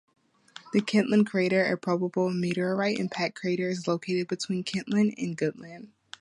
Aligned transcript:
The 0.73 0.81
Kentland 0.81 1.27
crater, 1.27 1.63
a 1.63 1.77
probable 1.77 2.31
meteorite 2.33 2.97
impact 2.97 3.35
crater, 3.39 3.69
is 3.69 3.87
located 3.87 4.29
between 4.29 4.63
Kentland 4.63 5.13
and 5.15 5.37
Goodland. 5.37 5.89